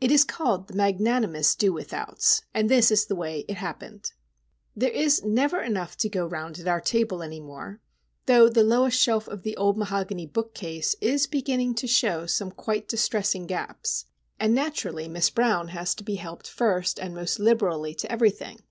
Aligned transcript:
It 0.00 0.12
is 0.12 0.22
called 0.22 0.68
"The 0.68 0.74
Magnanimous 0.76 1.56
Do 1.56 1.72
Withouts," 1.72 2.42
and 2.54 2.70
this 2.70 2.92
is 2.92 3.06
the 3.06 3.16
way 3.16 3.44
it 3.48 3.56
happened: 3.56 4.12
There 4.76 4.88
is 4.92 5.24
never 5.24 5.60
enough 5.60 5.96
to 5.96 6.08
go 6.08 6.28
round 6.28 6.60
at 6.60 6.68
our 6.68 6.80
table 6.80 7.24
any 7.24 7.40
more, 7.40 7.80
though 8.26 8.48
the 8.48 8.62
lowest 8.62 9.00
shelf 9.00 9.26
of 9.26 9.42
the 9.42 9.56
old 9.56 9.76
mahogany 9.76 10.26
bookcase 10.26 10.94
is 11.00 11.26
beginning 11.26 11.74
to 11.74 11.88
show 11.88 12.24
some 12.26 12.52
quite 12.52 12.86
distressing 12.86 13.48
gaps, 13.48 14.04
and 14.38 14.54
naturally 14.54 15.08
Miss 15.08 15.28
Brown 15.28 15.66
has 15.74 15.92
to 15.96 16.04
be 16.04 16.14
helped 16.14 16.48
first 16.48 17.00
and 17.00 17.12
most 17.12 17.40
liberally 17.40 17.96
to 17.96 18.12
everything. 18.12 18.62